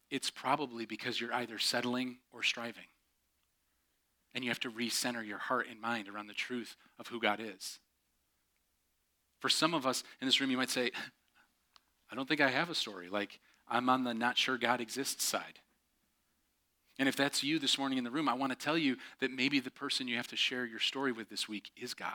[0.09, 2.85] it's probably because you're either settling or striving.
[4.33, 7.39] And you have to recenter your heart and mind around the truth of who God
[7.41, 7.79] is.
[9.39, 10.91] For some of us in this room, you might say,
[12.11, 13.09] I don't think I have a story.
[13.09, 15.59] Like, I'm on the not sure God exists side.
[16.99, 19.31] And if that's you this morning in the room, I want to tell you that
[19.31, 22.11] maybe the person you have to share your story with this week is God.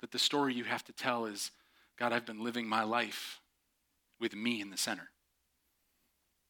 [0.00, 1.50] That the story you have to tell is
[1.96, 3.40] God, I've been living my life
[4.20, 5.10] with me in the center.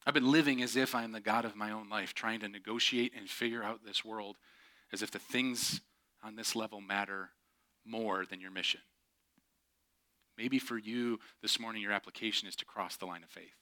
[0.05, 2.47] I've been living as if I am the God of my own life, trying to
[2.47, 4.37] negotiate and figure out this world
[4.93, 5.81] as if the things
[6.23, 7.31] on this level matter
[7.85, 8.81] more than your mission.
[10.37, 13.55] Maybe for you this morning, your application is to cross the line of faith,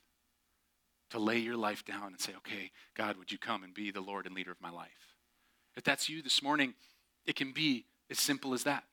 [1.11, 4.01] to lay your life down and say, okay, God, would you come and be the
[4.01, 5.15] Lord and leader of my life?
[5.75, 6.73] If that's you this morning,
[7.25, 8.83] it can be as simple as that.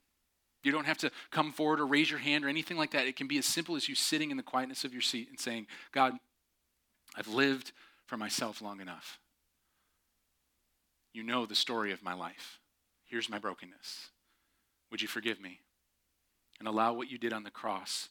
[0.63, 3.07] You don't have to come forward or raise your hand or anything like that.
[3.07, 5.41] It can be as simple as you sitting in the quietness of your seat and
[5.41, 6.15] saying, God,
[7.17, 7.73] I've lived
[8.07, 9.19] for myself long enough.
[11.13, 12.61] You know the story of my life.
[13.07, 14.11] Here's my brokenness.
[14.91, 15.61] Would you forgive me
[16.59, 18.09] and allow what you did on the cross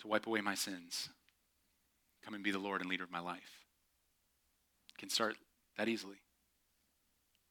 [0.00, 1.08] to wipe away my sins?
[2.24, 3.64] Come and be the Lord and leader of my life.
[4.98, 5.36] Can start
[5.78, 6.16] that easily.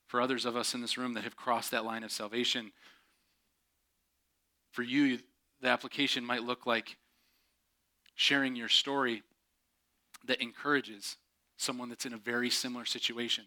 [0.05, 2.71] For others of us in this room that have crossed that line of salvation,
[4.71, 5.19] for you,
[5.61, 6.97] the application might look like
[8.15, 9.23] sharing your story
[10.25, 11.17] that encourages
[11.57, 13.45] someone that's in a very similar situation.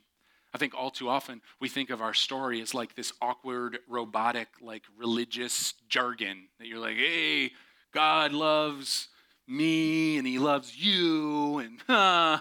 [0.54, 4.48] I think all too often we think of our story as like this awkward, robotic,
[4.60, 7.52] like religious jargon that you're like, hey,
[7.92, 9.08] God loves
[9.46, 11.58] me and he loves you.
[11.58, 12.40] And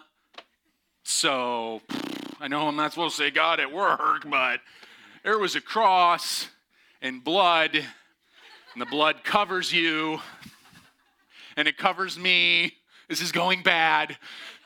[1.04, 1.82] so
[2.40, 4.60] I know I'm not supposed to say God at work, but
[5.24, 6.48] there was a cross
[7.02, 7.84] and blood,
[8.74, 10.20] and the blood covers you,
[11.58, 12.74] and it covers me,
[13.10, 14.18] this is going bad.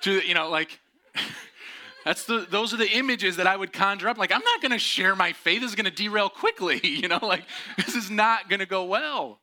[0.02, 0.80] To you know, like
[2.06, 4.18] that's the those are the images that I would conjure up.
[4.18, 5.62] Like, I'm not gonna share my faith.
[5.62, 7.44] This is gonna derail quickly, you know, like
[7.78, 9.40] this is not gonna go well.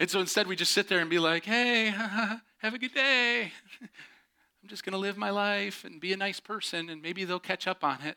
[0.00, 1.88] And so instead we just sit there and be like, hey,
[2.58, 3.52] have a good day.
[3.82, 7.66] I'm just gonna live my life and be a nice person, and maybe they'll catch
[7.66, 8.16] up on it.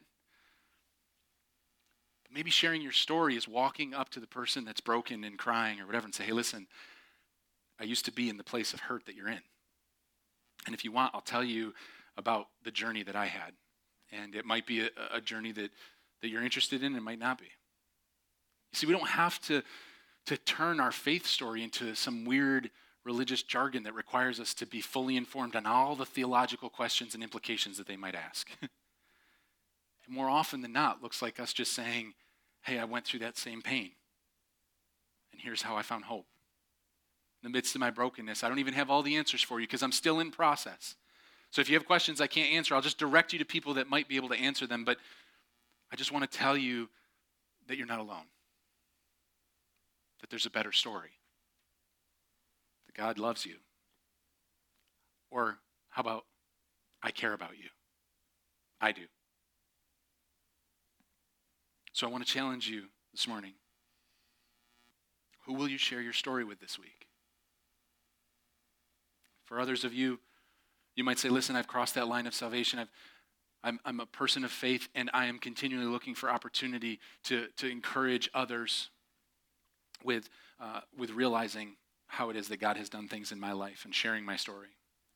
[2.34, 5.86] Maybe sharing your story is walking up to the person that's broken and crying or
[5.86, 6.68] whatever and say, hey, listen,
[7.80, 9.42] I used to be in the place of hurt that you're in.
[10.66, 11.74] And if you want, I'll tell you
[12.18, 13.54] about the journey that I had.
[14.12, 15.72] And it might be a, a journey that,
[16.22, 17.46] that you're interested in, it might not be.
[17.46, 19.64] You see, we don't have to,
[20.28, 22.70] to turn our faith story into some weird
[23.04, 27.24] religious jargon that requires us to be fully informed on all the theological questions and
[27.24, 28.50] implications that they might ask.
[30.12, 32.14] more often than not, looks like us just saying,
[32.64, 33.92] hey, I went through that same pain.
[35.32, 36.26] And here's how I found hope.
[37.42, 39.66] In the midst of my brokenness, I don't even have all the answers for you
[39.66, 40.96] because I'm still in process.
[41.50, 43.90] So if you have questions I can't answer, I'll just direct you to people that
[43.90, 44.84] might be able to answer them.
[44.84, 44.98] But
[45.92, 46.90] I just want to tell you
[47.68, 48.28] that you're not alone,
[50.20, 51.12] that there's a better story,
[52.86, 53.56] that God loves you.
[55.32, 55.58] Or
[55.90, 56.26] how about,
[57.02, 57.70] I care about you?
[58.80, 59.04] I do.
[61.94, 63.54] So I want to challenge you this morning.
[65.46, 67.08] Who will you share your story with this week?
[69.46, 70.20] For others of you,
[70.96, 72.80] you might say, listen, I've crossed that line of salvation.
[72.80, 72.92] I've,
[73.64, 77.68] I'm, I'm a person of faith, and I am continually looking for opportunity to, to
[77.68, 78.90] encourage others
[80.04, 80.30] with,
[80.60, 81.76] uh, with realizing
[82.08, 84.70] how it is that God has done things in my life and sharing my story.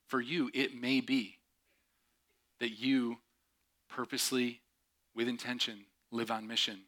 [0.07, 1.38] For you, it may be
[2.59, 3.17] that you
[3.89, 4.61] purposely,
[5.15, 5.86] with intention,
[6.16, 6.82] live on mission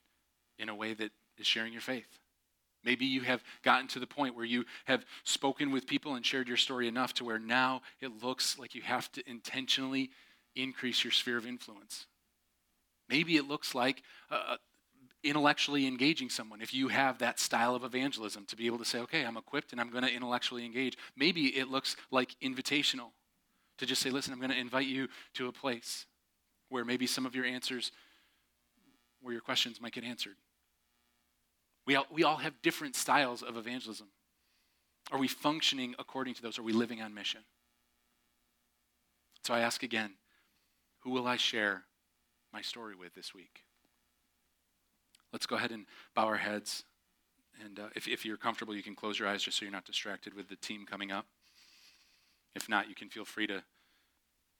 [0.57, 2.19] in a way that is sharing your faith.
[2.83, 6.47] Maybe you have gotten to the point where you have spoken with people and shared
[6.47, 10.11] your story enough to where now it looks like you have to intentionally
[10.55, 12.05] increase your sphere of influence.
[13.09, 14.57] Maybe it looks like uh,
[15.23, 18.99] intellectually engaging someone if you have that style of evangelism to be able to say,
[18.99, 20.97] okay, I'm equipped and I'm going to intellectually engage.
[21.15, 23.11] Maybe it looks like invitational
[23.77, 26.05] to just say, listen, I'm going to invite you to a place
[26.69, 27.91] where maybe some of your answers,
[29.21, 30.35] where your questions might get answered.
[31.85, 34.07] We all, we all have different styles of evangelism.
[35.11, 36.59] Are we functioning according to those?
[36.59, 37.41] Are we living on mission?
[39.43, 40.11] So I ask again
[40.99, 41.83] who will I share
[42.51, 43.63] my story with this week?
[45.31, 46.83] Let's go ahead and bow our heads.
[47.63, 49.85] And uh, if, if you're comfortable, you can close your eyes just so you're not
[49.85, 51.25] distracted with the team coming up.
[52.55, 53.63] If not, you can feel free to,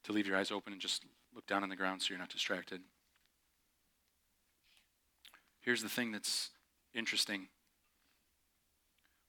[0.05, 1.03] to leave your eyes open and just
[1.36, 2.82] look down on the ground so you're not distracted.
[5.68, 6.51] Here's the thing that's
[6.93, 7.49] interesting.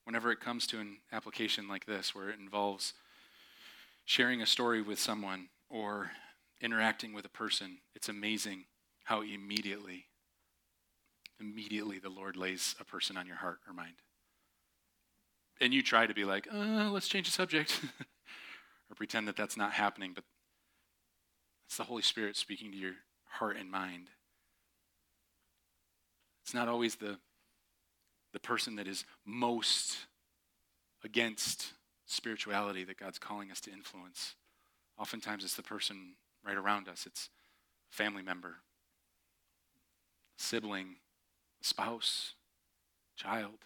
[0.05, 2.93] Whenever it comes to an application like this, where it involves
[4.05, 6.12] sharing a story with someone or
[6.61, 8.66] interacting with a person, it's amazing
[9.03, 10.05] how immediately,
[11.41, 13.97] immediately the Lord lays a person on your heart or mind.
[15.61, 17.80] And you try to be like, uh, let's change the subject,
[18.89, 20.22] or pretend that that's not happening, but
[21.66, 24.11] it's the Holy Spirit speaking to your heart and mind.
[26.49, 27.18] It's not always the
[28.32, 29.99] the person that is most
[31.05, 31.74] against
[32.07, 34.34] spirituality that God's calling us to influence.
[34.99, 37.05] Oftentimes it's the person right around us.
[37.05, 37.28] It's
[37.92, 38.55] a family member,
[40.38, 40.96] sibling,
[41.61, 42.32] spouse,
[43.14, 43.59] child.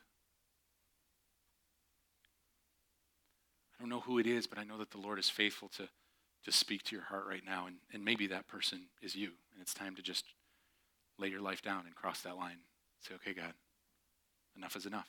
[3.78, 5.88] I don't know who it is, but I know that the Lord is faithful to,
[6.46, 7.68] to speak to your heart right now.
[7.68, 9.28] And, and maybe that person is you.
[9.52, 10.24] And it's time to just
[11.16, 12.58] lay your life down and cross that line.
[13.02, 13.54] Say, okay, God,
[14.56, 15.08] Enough is enough.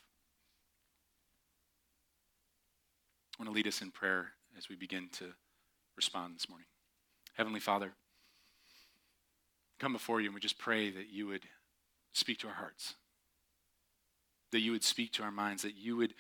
[3.38, 5.26] I want to lead us in prayer as we begin to
[5.96, 6.68] respond this morning.
[7.34, 7.92] Heavenly Father,
[9.80, 11.44] come before you and we just pray that you would
[12.14, 12.94] speak to our hearts,
[14.52, 16.14] that you would speak to our minds, that you would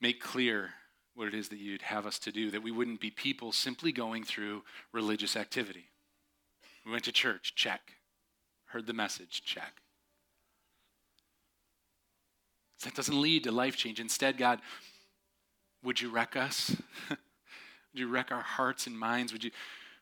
[0.00, 0.70] make clear
[1.14, 3.92] what it is that you'd have us to do, that we wouldn't be people simply
[3.92, 5.90] going through religious activity.
[6.86, 7.94] We went to church, check.
[8.66, 9.82] Heard the message, check.
[12.84, 13.98] That doesn't lead to life change.
[13.98, 14.60] Instead, God,
[15.82, 16.76] would you wreck us?
[17.10, 17.18] would
[17.92, 19.32] you wreck our hearts and minds?
[19.32, 19.50] Would you,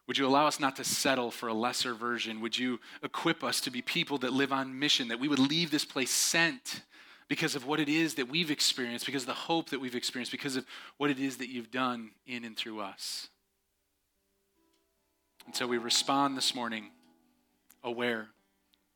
[0.06, 2.40] would you allow us not to settle for a lesser version?
[2.40, 5.70] Would you equip us to be people that live on mission, that we would leave
[5.70, 6.82] this place sent
[7.28, 10.30] because of what it is that we've experienced, because of the hope that we've experienced,
[10.30, 10.64] because of
[10.96, 13.28] what it is that you've done in and through us?
[15.46, 16.90] And so we respond this morning
[17.82, 18.28] aware,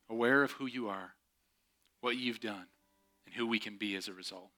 [0.09, 1.13] aware of who you are,
[2.01, 2.65] what you've done
[3.31, 4.49] and who we can be as a result.